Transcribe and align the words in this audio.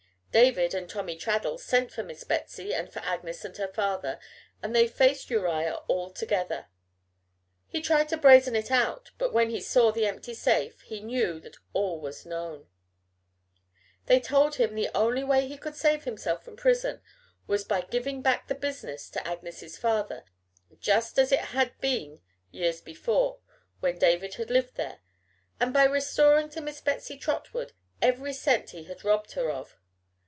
David 0.33 0.73
and 0.73 0.89
Tommy 0.89 1.17
Traddles 1.17 1.61
sent 1.61 1.91
for 1.91 2.03
Miss 2.03 2.23
Betsy 2.23 2.73
and 2.73 2.89
for 2.89 2.99
Agnes 2.99 3.43
and 3.43 3.57
her 3.57 3.67
father, 3.67 4.17
and 4.63 4.73
they 4.73 4.87
faced 4.87 5.29
Uriah 5.29 5.75
all 5.89 6.09
together. 6.09 6.67
He 7.67 7.81
tried 7.81 8.07
to 8.07 8.17
brazen 8.17 8.55
it 8.55 8.71
out, 8.71 9.11
but 9.17 9.33
when 9.33 9.49
he 9.49 9.59
saw 9.59 9.91
the 9.91 10.05
empty 10.05 10.33
safe 10.33 10.79
he 10.83 11.01
knew 11.01 11.41
that 11.41 11.57
all 11.73 11.99
was 11.99 12.25
known. 12.25 12.67
They 14.05 14.21
told 14.21 14.55
him 14.55 14.73
the 14.73 14.89
only 14.95 15.21
way 15.21 15.49
he 15.49 15.57
could 15.57 15.75
save 15.75 16.05
himself 16.05 16.45
from 16.45 16.55
prison 16.55 17.01
was 17.45 17.65
by 17.65 17.81
giving 17.81 18.21
back 18.21 18.47
the 18.47 18.55
business 18.55 19.09
to 19.09 19.27
Agnes's 19.27 19.77
father, 19.77 20.23
just 20.79 21.19
as 21.19 21.33
it 21.33 21.39
had 21.51 21.77
been 21.81 22.21
years 22.51 22.79
before, 22.79 23.39
when 23.81 23.99
David 23.99 24.35
had 24.35 24.49
lived 24.49 24.75
there, 24.77 24.99
and 25.59 25.73
by 25.73 25.83
restoring 25.83 26.47
to 26.51 26.61
Miss 26.61 26.79
Betsy 26.79 27.17
Trotwood 27.17 27.73
every 28.01 28.31
cent 28.31 28.69
he 28.69 28.85
had 28.85 29.03
robbed 29.03 29.33
her 29.33 29.49
of. 29.51 29.75